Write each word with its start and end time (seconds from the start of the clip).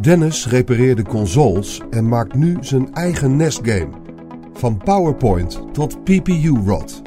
Dennis 0.00 0.46
repareerde 0.46 1.02
consoles 1.02 1.80
en 1.90 2.08
maakt 2.08 2.34
nu 2.34 2.56
zijn 2.60 2.94
eigen 2.94 3.36
NES-game. 3.36 3.88
Van 4.52 4.78
PowerPoint 4.78 5.62
tot 5.72 6.04
PPU-rot. 6.04 7.02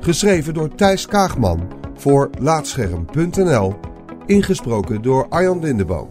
Geschreven 0.00 0.54
door 0.54 0.74
Thijs 0.74 1.06
Kaagman 1.06 1.68
voor 1.94 2.30
Laatscherm.nl. 2.38 3.74
Ingesproken 4.26 5.02
door 5.02 5.28
Arjan 5.28 5.60
Lindeboom. 5.60 6.08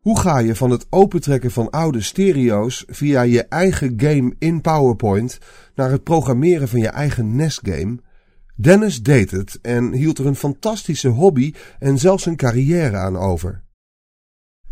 Hoe 0.00 0.20
ga 0.20 0.38
je 0.38 0.54
van 0.56 0.70
het 0.70 0.86
opentrekken 0.90 1.50
van 1.50 1.70
oude 1.70 2.00
stereo's 2.00 2.84
via 2.86 3.22
je 3.22 3.44
eigen 3.44 3.94
game 3.96 4.34
in 4.38 4.60
PowerPoint 4.60 5.38
naar 5.74 5.90
het 5.90 6.02
programmeren 6.02 6.68
van 6.68 6.80
je 6.80 6.88
eigen 6.88 7.36
NES-game? 7.36 7.98
Dennis 8.54 9.02
deed 9.02 9.30
het 9.30 9.58
en 9.62 9.92
hield 9.92 10.18
er 10.18 10.26
een 10.26 10.36
fantastische 10.36 11.08
hobby 11.08 11.54
en 11.78 11.98
zelfs 11.98 12.26
een 12.26 12.36
carrière 12.36 12.96
aan 12.96 13.16
over. 13.16 13.62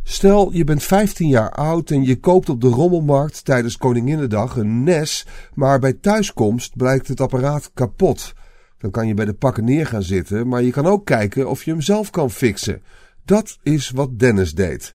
Stel, 0.02 0.52
je 0.52 0.64
bent 0.64 0.82
15 0.82 1.28
jaar 1.28 1.50
oud 1.50 1.90
en 1.90 2.04
je 2.04 2.20
koopt 2.20 2.48
op 2.48 2.60
de 2.60 2.68
rommelmarkt 2.68 3.44
tijdens 3.44 3.76
Koninginnedag 3.76 4.56
een 4.56 4.82
NES, 4.82 5.26
maar 5.54 5.78
bij 5.78 5.92
thuiskomst 5.92 6.76
blijkt 6.76 7.08
het 7.08 7.20
apparaat 7.20 7.70
kapot. 7.74 8.32
Dan 8.78 8.90
kan 8.90 9.06
je 9.06 9.14
bij 9.14 9.24
de 9.24 9.34
pakken 9.34 9.64
neer 9.64 9.86
gaan 9.86 10.02
zitten, 10.02 10.48
maar 10.48 10.62
je 10.62 10.70
kan 10.70 10.86
ook 10.86 11.06
kijken 11.06 11.48
of 11.48 11.64
je 11.64 11.70
hem 11.70 11.80
zelf 11.80 12.10
kan 12.10 12.30
fixen. 12.30 12.82
Dat 13.24 13.58
is 13.62 13.90
wat 13.90 14.18
Dennis 14.18 14.54
deed. 14.54 14.94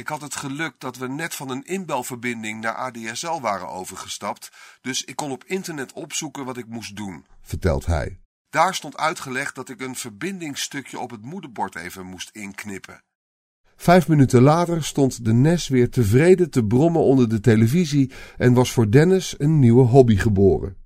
Ik 0.00 0.08
had 0.08 0.20
het 0.20 0.36
geluk 0.36 0.74
dat 0.78 0.96
we 0.96 1.08
net 1.08 1.34
van 1.34 1.50
een 1.50 1.64
inbelverbinding 1.64 2.60
naar 2.60 2.74
ADSL 2.74 3.40
waren 3.40 3.68
overgestapt, 3.68 4.50
dus 4.80 5.04
ik 5.04 5.16
kon 5.16 5.30
op 5.30 5.44
internet 5.44 5.92
opzoeken 5.92 6.44
wat 6.44 6.56
ik 6.56 6.66
moest 6.66 6.96
doen, 6.96 7.26
vertelt 7.42 7.86
hij. 7.86 8.20
Daar 8.50 8.74
stond 8.74 8.96
uitgelegd 8.96 9.54
dat 9.54 9.68
ik 9.68 9.80
een 9.80 9.96
verbindingsstukje 9.96 10.98
op 10.98 11.10
het 11.10 11.22
moederbord 11.22 11.74
even 11.74 12.06
moest 12.06 12.30
inknippen. 12.32 13.02
Vijf 13.76 14.08
minuten 14.08 14.42
later 14.42 14.84
stond 14.84 15.24
de 15.24 15.32
NES 15.32 15.68
weer 15.68 15.90
tevreden 15.90 16.50
te 16.50 16.64
brommen 16.64 17.02
onder 17.02 17.28
de 17.28 17.40
televisie 17.40 18.12
en 18.36 18.52
was 18.52 18.72
voor 18.72 18.90
Dennis 18.90 19.34
een 19.38 19.58
nieuwe 19.58 19.84
hobby 19.84 20.16
geboren. 20.16 20.76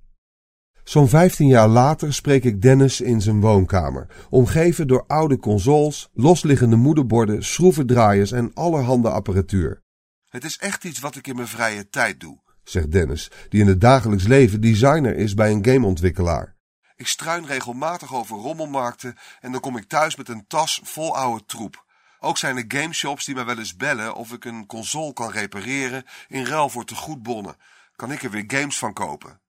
Zo'n 0.83 1.09
15 1.09 1.47
jaar 1.47 1.67
later 1.67 2.13
spreek 2.13 2.43
ik 2.43 2.61
Dennis 2.61 3.01
in 3.01 3.21
zijn 3.21 3.41
woonkamer, 3.41 4.07
omgeven 4.29 4.87
door 4.87 5.03
oude 5.07 5.37
consoles, 5.37 6.09
losliggende 6.13 6.75
moederborden, 6.75 7.43
schroevendraaiers 7.43 8.31
en 8.31 8.51
allerhande 8.53 9.09
apparatuur. 9.09 9.81
Het 10.29 10.43
is 10.43 10.57
echt 10.57 10.83
iets 10.83 10.99
wat 10.99 11.15
ik 11.15 11.27
in 11.27 11.35
mijn 11.35 11.47
vrije 11.47 11.89
tijd 11.89 12.19
doe, 12.19 12.39
zegt 12.63 12.91
Dennis, 12.91 13.31
die 13.49 13.61
in 13.61 13.67
het 13.67 13.81
dagelijks 13.81 14.27
leven 14.27 14.61
designer 14.61 15.15
is 15.15 15.33
bij 15.33 15.51
een 15.51 15.65
gameontwikkelaar. 15.65 16.55
Ik 16.95 17.07
struin 17.07 17.45
regelmatig 17.45 18.13
over 18.13 18.37
rommelmarkten 18.37 19.15
en 19.39 19.51
dan 19.51 19.61
kom 19.61 19.77
ik 19.77 19.87
thuis 19.87 20.15
met 20.15 20.29
een 20.29 20.47
tas 20.47 20.79
vol 20.83 21.15
oude 21.15 21.45
troep. 21.45 21.85
Ook 22.19 22.37
zijn 22.37 22.57
er 22.57 22.65
gameshops 22.67 23.25
die 23.25 23.35
mij 23.35 23.45
wel 23.45 23.57
eens 23.57 23.75
bellen 23.75 24.15
of 24.15 24.31
ik 24.31 24.45
een 24.45 24.65
console 24.65 25.13
kan 25.13 25.31
repareren 25.31 26.03
in 26.27 26.45
ruil 26.45 26.69
voor 26.69 26.85
te 26.85 26.95
goed 26.95 27.23
bonnen. 27.23 27.55
Kan 27.95 28.11
ik 28.11 28.23
er 28.23 28.29
weer 28.29 28.43
games 28.47 28.77
van 28.77 28.93
kopen? 28.93 29.41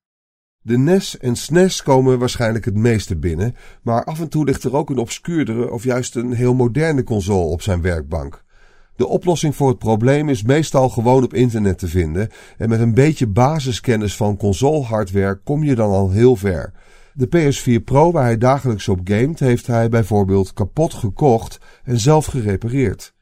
De 0.67 0.79
NES 0.79 1.19
en 1.19 1.37
SNES 1.37 1.83
komen 1.83 2.19
waarschijnlijk 2.19 2.65
het 2.65 2.75
meeste 2.77 3.17
binnen, 3.17 3.57
maar 3.83 4.05
af 4.05 4.21
en 4.21 4.29
toe 4.29 4.45
ligt 4.45 4.65
er 4.65 4.77
ook 4.77 4.91
een 4.91 4.99
obscuurdere 4.99 5.71
of 5.71 5.85
juist 5.85 6.17
een 6.17 6.33
heel 6.33 6.55
moderne 6.55 7.05
console 7.05 7.51
op 7.51 7.63
zijn 7.63 7.83
werkbank. 7.83 8.45
De 8.97 9.07
oplossing 9.07 9.57
voor 9.57 9.69
het 9.69 9.79
probleem 9.79 10.29
is 10.29 10.43
meestal 10.43 10.89
gewoon 10.89 11.25
op 11.25 11.35
internet 11.35 11.79
te 11.79 11.89
vinden 11.89 12.29
en 12.57 12.69
met 12.69 12.81
een 12.81 12.95
beetje 12.95 13.27
basiskennis 13.27 14.17
van 14.17 14.37
console-hardware 14.37 15.41
kom 15.45 15.65
je 15.65 15.75
dan 15.75 15.91
al 15.91 16.11
heel 16.11 16.37
ver. 16.37 16.73
De 17.13 17.27
PS4 17.27 17.85
Pro 17.85 18.13
waar 18.13 18.25
hij 18.25 18.39
dagelijks 18.39 18.89
op 18.89 19.01
gamet 19.05 19.39
heeft 19.39 19.67
hij 19.67 19.89
bijvoorbeeld 19.89 20.53
kapot 20.53 20.95
gekocht 20.95 21.59
en 21.83 22.01
zelf 22.01 22.27
gerepareerd. 22.27 23.15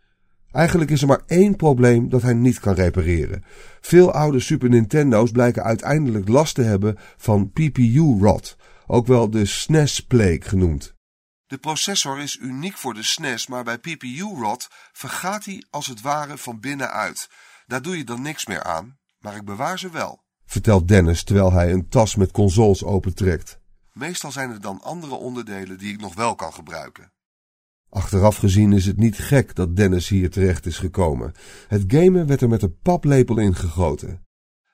Eigenlijk 0.53 0.91
is 0.91 1.03
er 1.03 1.08
maar 1.08 1.22
één 1.27 1.56
probleem 1.56 2.08
dat 2.08 2.22
hij 2.22 2.34
niet 2.34 2.61
kan 2.61 2.75
repareren. 2.75 3.45
Veel 3.80 4.13
oude 4.13 4.40
Super 4.40 4.68
Nintendo's 4.68 5.30
blijken 5.30 5.63
uiteindelijk 5.63 6.29
last 6.29 6.55
te 6.55 6.63
hebben 6.63 6.98
van 7.17 7.51
PPU-rot, 7.51 8.57
ook 8.86 9.07
wel 9.07 9.30
de 9.30 9.45
SNES-plague 9.45 10.42
genoemd. 10.42 10.95
De 11.46 11.58
processor 11.58 12.20
is 12.20 12.39
uniek 12.40 12.77
voor 12.77 12.95
de 12.95 13.02
SNES, 13.02 13.46
maar 13.46 13.64
bij 13.64 13.79
PPU-rot 13.79 14.68
vergaat 14.92 15.45
hij 15.45 15.64
als 15.70 15.86
het 15.86 16.01
ware 16.01 16.39
van 16.39 16.61
binnenuit. 16.61 17.29
Daar 17.67 17.83
doe 17.83 17.96
je 17.96 18.05
dan 18.05 18.23
niks 18.23 18.46
meer 18.46 18.63
aan, 18.63 18.98
maar 19.19 19.36
ik 19.36 19.45
bewaar 19.45 19.79
ze 19.79 19.90
wel. 19.90 20.23
Vertelt 20.46 20.89
Dennis 20.89 21.23
terwijl 21.23 21.52
hij 21.52 21.73
een 21.73 21.89
tas 21.89 22.17
met 22.17 22.30
consoles 22.30 22.84
opentrekt. 22.84 23.61
Meestal 23.92 24.33
zijn 24.33 24.51
er 24.51 24.61
dan 24.61 24.83
andere 24.83 25.14
onderdelen 25.14 25.79
die 25.79 25.92
ik 25.92 26.01
nog 26.01 26.14
wel 26.14 26.34
kan 26.34 26.52
gebruiken. 26.52 27.13
Achteraf 27.92 28.36
gezien 28.36 28.73
is 28.73 28.86
het 28.86 28.97
niet 28.97 29.19
gek 29.19 29.55
dat 29.55 29.77
Dennis 29.77 30.08
hier 30.08 30.30
terecht 30.30 30.67
is 30.67 30.79
gekomen. 30.79 31.33
Het 31.69 31.85
gamen 31.86 32.27
werd 32.27 32.41
er 32.41 32.48
met 32.48 32.63
een 32.63 32.79
paplepel 32.83 33.39
ingegoten. 33.39 34.27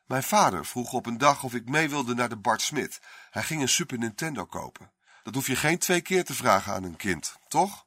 Mijn 0.07 0.23
vader 0.23 0.67
vroeg 0.67 0.93
op 0.93 1.07
een 1.07 1.19
dag 1.19 1.45
of 1.45 1.55
ik 1.55 1.69
mee 1.69 1.89
wilde 1.89 2.15
naar 2.15 2.29
de 2.29 2.37
Bart 2.37 2.63
Smit. 2.63 3.01
Hij 3.31 3.43
ging 3.43 3.61
een 3.61 3.69
Super 3.69 3.99
Nintendo 3.99 4.45
kopen. 4.45 4.91
Dat 5.23 5.35
hoef 5.35 5.47
je 5.47 5.57
geen 5.57 5.79
twee 5.79 6.01
keer 6.01 6.25
te 6.25 6.35
vragen 6.35 6.73
aan 6.73 6.85
een 6.85 6.97
kind, 6.97 7.37
toch? 7.49 7.87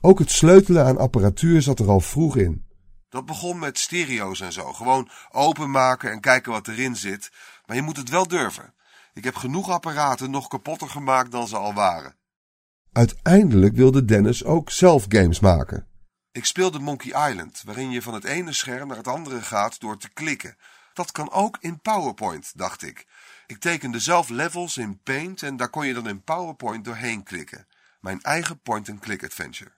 Ook 0.00 0.18
het 0.18 0.30
sleutelen 0.30 0.84
aan 0.84 0.98
apparatuur 0.98 1.62
zat 1.62 1.78
er 1.78 1.88
al 1.88 2.00
vroeg 2.00 2.36
in. 2.36 2.66
Dat 3.08 3.26
begon 3.26 3.58
met 3.58 3.78
stereo's 3.78 4.40
en 4.40 4.52
zo. 4.52 4.72
Gewoon 4.72 5.10
openmaken 5.30 6.10
en 6.10 6.20
kijken 6.20 6.52
wat 6.52 6.68
erin 6.68 6.96
zit. 6.96 7.32
Maar 7.66 7.76
je 7.76 7.82
moet 7.82 7.96
het 7.96 8.08
wel 8.08 8.28
durven. 8.28 8.74
Ik 9.14 9.24
heb 9.24 9.34
genoeg 9.34 9.70
apparaten 9.70 10.30
nog 10.30 10.48
kapotter 10.48 10.88
gemaakt 10.88 11.30
dan 11.30 11.48
ze 11.48 11.56
al 11.56 11.74
waren. 11.74 12.20
Uiteindelijk 12.92 13.76
wilde 13.76 14.04
Dennis 14.04 14.44
ook 14.44 14.70
zelf 14.70 15.04
games 15.08 15.40
maken. 15.40 15.86
Ik 16.32 16.44
speelde 16.44 16.78
Monkey 16.78 17.30
Island, 17.30 17.62
waarin 17.64 17.90
je 17.90 18.02
van 18.02 18.14
het 18.14 18.24
ene 18.24 18.52
scherm 18.52 18.88
naar 18.88 18.96
het 18.96 19.08
andere 19.08 19.42
gaat 19.42 19.80
door 19.80 19.98
te 19.98 20.12
klikken. 20.12 20.56
Dat 20.92 21.12
kan 21.12 21.30
ook 21.30 21.56
in 21.60 21.80
PowerPoint, 21.80 22.58
dacht 22.58 22.82
ik. 22.82 23.06
Ik 23.46 23.58
tekende 23.58 23.98
zelf 23.98 24.28
levels 24.28 24.76
in 24.76 25.00
Paint 25.02 25.42
en 25.42 25.56
daar 25.56 25.68
kon 25.68 25.86
je 25.86 25.94
dan 25.94 26.08
in 26.08 26.22
PowerPoint 26.22 26.84
doorheen 26.84 27.22
klikken. 27.22 27.66
Mijn 28.00 28.22
eigen 28.22 28.60
point-and-click 28.60 29.24
adventure. 29.24 29.72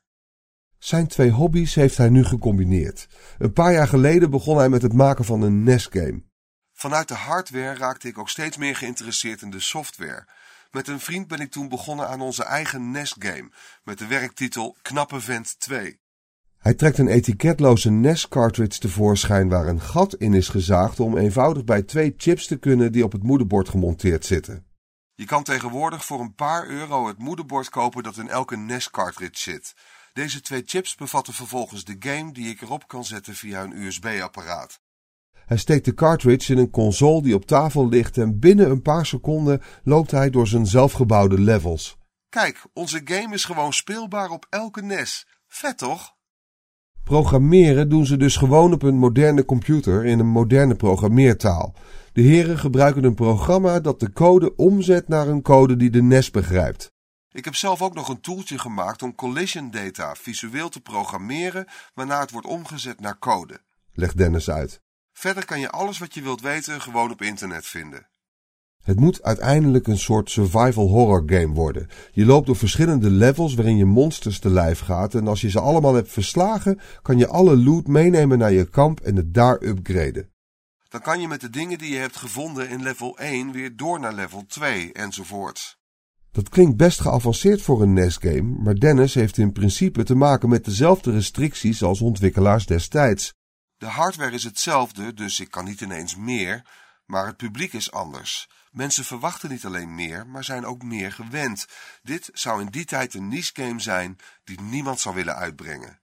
Zijn 0.78 1.06
twee 1.06 1.30
hobby's 1.30 1.74
heeft 1.74 1.96
hij 1.96 2.08
nu 2.08 2.24
gecombineerd. 2.24 3.08
Een 3.38 3.52
paar 3.52 3.72
jaar 3.72 3.88
geleden 3.88 4.30
begon 4.30 4.56
hij 4.56 4.68
met 4.68 4.82
het 4.82 4.92
maken 4.92 5.24
van 5.24 5.42
een 5.42 5.62
NES-game. 5.62 6.22
Vanuit 6.72 7.08
de 7.08 7.14
hardware 7.14 7.74
raakte 7.74 8.08
ik 8.08 8.18
ook 8.18 8.28
steeds 8.28 8.56
meer 8.56 8.76
geïnteresseerd 8.76 9.42
in 9.42 9.50
de 9.50 9.60
software. 9.60 10.26
Met 10.74 10.88
een 10.88 11.00
vriend 11.00 11.28
ben 11.28 11.38
ik 11.38 11.50
toen 11.50 11.68
begonnen 11.68 12.08
aan 12.08 12.20
onze 12.20 12.44
eigen 12.44 12.90
NES-game, 12.90 13.50
met 13.84 13.98
de 13.98 14.06
werktitel 14.06 14.76
Knappe 14.82 15.20
Vent 15.20 15.60
2. 15.60 16.00
Hij 16.58 16.74
trekt 16.74 16.98
een 16.98 17.08
etiketloze 17.08 17.90
NES-cartridge 17.90 18.78
tevoorschijn 18.78 19.48
waar 19.48 19.66
een 19.66 19.80
gat 19.80 20.14
in 20.14 20.34
is 20.34 20.48
gezaagd 20.48 21.00
om 21.00 21.16
eenvoudig 21.16 21.64
bij 21.64 21.82
twee 21.82 22.14
chips 22.16 22.46
te 22.46 22.56
kunnen 22.56 22.92
die 22.92 23.04
op 23.04 23.12
het 23.12 23.22
moederbord 23.22 23.68
gemonteerd 23.68 24.24
zitten. 24.24 24.66
Je 25.14 25.24
kan 25.24 25.42
tegenwoordig 25.42 26.04
voor 26.04 26.20
een 26.20 26.34
paar 26.34 26.66
euro 26.66 27.06
het 27.06 27.18
moederbord 27.18 27.68
kopen 27.68 28.02
dat 28.02 28.16
in 28.16 28.28
elke 28.28 28.56
NES-cartridge 28.56 29.50
zit. 29.50 29.74
Deze 30.12 30.40
twee 30.40 30.62
chips 30.66 30.94
bevatten 30.94 31.34
vervolgens 31.34 31.84
de 31.84 31.96
game 31.98 32.32
die 32.32 32.48
ik 32.48 32.60
erop 32.60 32.88
kan 32.88 33.04
zetten 33.04 33.34
via 33.34 33.62
een 33.62 33.82
USB-apparaat. 33.82 34.80
Hij 35.46 35.56
steekt 35.56 35.84
de 35.84 35.94
cartridge 35.94 36.52
in 36.52 36.58
een 36.58 36.70
console 36.70 37.22
die 37.22 37.34
op 37.34 37.46
tafel 37.46 37.88
ligt 37.88 38.18
en 38.18 38.38
binnen 38.38 38.70
een 38.70 38.82
paar 38.82 39.06
seconden 39.06 39.62
loopt 39.84 40.10
hij 40.10 40.30
door 40.30 40.46
zijn 40.46 40.66
zelfgebouwde 40.66 41.40
levels. 41.40 41.96
Kijk, 42.28 42.64
onze 42.72 43.00
game 43.04 43.34
is 43.34 43.44
gewoon 43.44 43.72
speelbaar 43.72 44.30
op 44.30 44.46
elke 44.50 44.82
NES. 44.82 45.26
Vet 45.46 45.78
toch? 45.78 46.14
Programmeren 47.04 47.88
doen 47.88 48.06
ze 48.06 48.16
dus 48.16 48.36
gewoon 48.36 48.72
op 48.72 48.82
een 48.82 48.98
moderne 48.98 49.44
computer 49.44 50.04
in 50.04 50.18
een 50.18 50.26
moderne 50.26 50.74
programmeertaal. 50.74 51.74
De 52.12 52.22
heren 52.22 52.58
gebruiken 52.58 53.04
een 53.04 53.14
programma 53.14 53.80
dat 53.80 54.00
de 54.00 54.12
code 54.12 54.56
omzet 54.56 55.08
naar 55.08 55.28
een 55.28 55.42
code 55.42 55.76
die 55.76 55.90
de 55.90 56.02
NES 56.02 56.30
begrijpt. 56.30 56.92
Ik 57.32 57.44
heb 57.44 57.54
zelf 57.54 57.82
ook 57.82 57.94
nog 57.94 58.08
een 58.08 58.20
toeltje 58.20 58.58
gemaakt 58.58 59.02
om 59.02 59.14
collision 59.14 59.70
data 59.70 60.14
visueel 60.14 60.68
te 60.68 60.80
programmeren 60.80 61.66
waarna 61.94 62.20
het 62.20 62.30
wordt 62.30 62.46
omgezet 62.46 63.00
naar 63.00 63.18
code. 63.18 63.60
Legt 63.92 64.16
Dennis 64.16 64.50
uit. 64.50 64.83
Verder 65.14 65.44
kan 65.44 65.60
je 65.60 65.70
alles 65.70 65.98
wat 65.98 66.14
je 66.14 66.22
wilt 66.22 66.40
weten 66.40 66.80
gewoon 66.80 67.10
op 67.10 67.22
internet 67.22 67.66
vinden. 67.66 68.08
Het 68.82 69.00
moet 69.00 69.22
uiteindelijk 69.22 69.86
een 69.86 69.98
soort 69.98 70.30
survival 70.30 70.88
horror 70.88 71.22
game 71.26 71.54
worden. 71.54 71.88
Je 72.12 72.24
loopt 72.24 72.46
door 72.46 72.56
verschillende 72.56 73.10
levels 73.10 73.54
waarin 73.54 73.76
je 73.76 73.84
monsters 73.84 74.38
te 74.38 74.50
lijf 74.50 74.80
gaat 74.80 75.14
en 75.14 75.28
als 75.28 75.40
je 75.40 75.50
ze 75.50 75.60
allemaal 75.60 75.94
hebt 75.94 76.12
verslagen, 76.12 76.80
kan 77.02 77.18
je 77.18 77.28
alle 77.28 77.56
loot 77.56 77.86
meenemen 77.86 78.38
naar 78.38 78.52
je 78.52 78.64
kamp 78.64 79.00
en 79.00 79.16
het 79.16 79.34
daar 79.34 79.62
upgraden. 79.62 80.30
Dan 80.88 81.00
kan 81.00 81.20
je 81.20 81.28
met 81.28 81.40
de 81.40 81.50
dingen 81.50 81.78
die 81.78 81.92
je 81.92 81.98
hebt 81.98 82.16
gevonden 82.16 82.68
in 82.68 82.82
level 82.82 83.18
1 83.18 83.52
weer 83.52 83.76
door 83.76 84.00
naar 84.00 84.14
level 84.14 84.44
2 84.46 84.92
enzovoorts. 84.92 85.78
Dat 86.32 86.48
klinkt 86.48 86.76
best 86.76 87.00
geavanceerd 87.00 87.62
voor 87.62 87.82
een 87.82 87.92
NES-game, 87.92 88.62
maar 88.62 88.74
Dennis 88.74 89.14
heeft 89.14 89.38
in 89.38 89.52
principe 89.52 90.02
te 90.02 90.14
maken 90.14 90.48
met 90.48 90.64
dezelfde 90.64 91.10
restricties 91.10 91.82
als 91.82 92.00
ontwikkelaars 92.00 92.66
destijds. 92.66 93.34
De 93.78 93.86
hardware 93.86 94.34
is 94.34 94.44
hetzelfde, 94.44 95.14
dus 95.14 95.40
ik 95.40 95.50
kan 95.50 95.64
niet 95.64 95.80
ineens 95.80 96.16
meer. 96.16 96.62
Maar 97.06 97.26
het 97.26 97.36
publiek 97.36 97.72
is 97.72 97.92
anders. 97.92 98.48
Mensen 98.70 99.04
verwachten 99.04 99.50
niet 99.50 99.64
alleen 99.64 99.94
meer, 99.94 100.26
maar 100.26 100.44
zijn 100.44 100.64
ook 100.64 100.82
meer 100.82 101.12
gewend. 101.12 101.66
Dit 102.02 102.30
zou 102.32 102.60
in 102.60 102.66
die 102.70 102.84
tijd 102.84 103.14
een 103.14 103.28
niche 103.28 103.50
game 103.52 103.80
zijn 103.80 104.16
die 104.44 104.60
niemand 104.60 105.00
zou 105.00 105.14
willen 105.14 105.34
uitbrengen. 105.34 105.98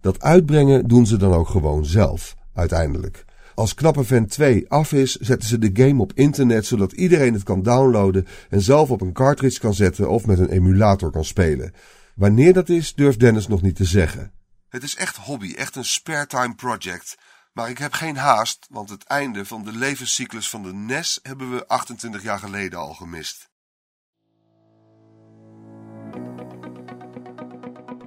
Dat 0.00 0.20
uitbrengen 0.20 0.88
doen 0.88 1.06
ze 1.06 1.16
dan 1.16 1.32
ook 1.32 1.48
gewoon 1.48 1.84
zelf, 1.84 2.34
uiteindelijk. 2.54 3.24
Als 3.54 3.74
Knappe 3.74 4.04
Vent 4.04 4.30
2 4.30 4.68
af 4.68 4.92
is, 4.92 5.16
zetten 5.16 5.48
ze 5.48 5.58
de 5.58 5.70
game 5.82 6.02
op 6.02 6.12
internet 6.14 6.66
zodat 6.66 6.92
iedereen 6.92 7.32
het 7.32 7.42
kan 7.42 7.62
downloaden 7.62 8.26
en 8.50 8.60
zelf 8.60 8.90
op 8.90 9.00
een 9.00 9.12
cartridge 9.12 9.60
kan 9.60 9.74
zetten 9.74 10.10
of 10.10 10.26
met 10.26 10.38
een 10.38 10.50
emulator 10.50 11.10
kan 11.10 11.24
spelen. 11.24 11.72
Wanneer 12.14 12.52
dat 12.52 12.68
is, 12.68 12.94
durft 12.94 13.20
Dennis 13.20 13.46
nog 13.46 13.62
niet 13.62 13.76
te 13.76 13.84
zeggen. 13.84 14.32
Het 14.74 14.82
is 14.82 14.96
echt 14.96 15.16
hobby, 15.16 15.54
echt 15.56 15.76
een 15.76 15.84
spare 15.84 16.26
time 16.26 16.54
project. 16.54 17.18
Maar 17.52 17.70
ik 17.70 17.78
heb 17.78 17.92
geen 17.92 18.16
haast, 18.16 18.66
want 18.70 18.90
het 18.90 19.04
einde 19.04 19.44
van 19.44 19.64
de 19.64 19.72
levenscyclus 19.72 20.48
van 20.48 20.62
de 20.62 20.72
NES 20.72 21.18
hebben 21.22 21.50
we 21.50 21.66
28 21.66 22.22
jaar 22.22 22.38
geleden 22.38 22.78
al 22.78 22.94
gemist. 22.94 23.50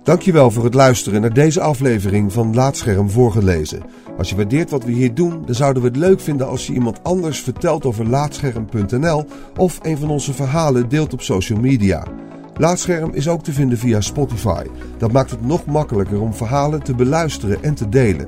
Dankjewel 0.03 0.51
voor 0.51 0.63
het 0.63 0.73
luisteren 0.73 1.21
naar 1.21 1.33
deze 1.33 1.61
aflevering 1.61 2.33
van 2.33 2.55
Laatscherm 2.55 3.09
voorgelezen. 3.09 3.85
Als 4.17 4.29
je 4.29 4.35
waardeert 4.35 4.69
wat 4.69 4.83
we 4.83 4.91
hier 4.91 5.13
doen, 5.13 5.45
dan 5.45 5.55
zouden 5.55 5.81
we 5.81 5.87
het 5.87 5.97
leuk 5.97 6.19
vinden 6.19 6.47
als 6.47 6.67
je 6.67 6.73
iemand 6.73 7.03
anders 7.03 7.41
vertelt 7.41 7.85
over 7.85 8.07
laatscherm.nl 8.07 9.27
of 9.55 9.79
een 9.81 9.97
van 9.97 10.09
onze 10.09 10.33
verhalen 10.33 10.89
deelt 10.89 11.13
op 11.13 11.21
social 11.21 11.59
media. 11.59 12.26
Laatscherm 12.57 13.13
is 13.13 13.27
ook 13.27 13.43
te 13.43 13.53
vinden 13.53 13.77
via 13.77 14.01
Spotify. 14.01 14.65
Dat 14.97 15.11
maakt 15.11 15.31
het 15.31 15.45
nog 15.45 15.65
makkelijker 15.65 16.21
om 16.21 16.33
verhalen 16.33 16.83
te 16.83 16.95
beluisteren 16.95 17.63
en 17.63 17.75
te 17.75 17.89
delen. 17.89 18.27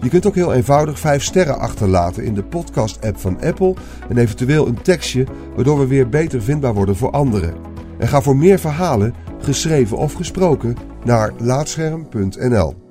Je 0.00 0.08
kunt 0.08 0.26
ook 0.26 0.34
heel 0.34 0.54
eenvoudig 0.54 0.98
5 0.98 1.22
sterren 1.22 1.58
achterlaten 1.58 2.24
in 2.24 2.34
de 2.34 2.42
podcast-app 2.42 3.18
van 3.18 3.40
Apple 3.40 3.74
en 4.08 4.18
eventueel 4.18 4.66
een 4.66 4.82
tekstje, 4.82 5.26
waardoor 5.54 5.78
we 5.78 5.86
weer 5.86 6.08
beter 6.08 6.42
vindbaar 6.42 6.74
worden 6.74 6.96
voor 6.96 7.10
anderen. 7.10 7.54
En 7.98 8.08
ga 8.08 8.22
voor 8.22 8.36
meer 8.36 8.58
verhalen, 8.58 9.14
geschreven 9.38 9.96
of 9.96 10.12
gesproken, 10.12 10.76
naar 11.04 11.32
laatscherm.nl. 11.38 12.87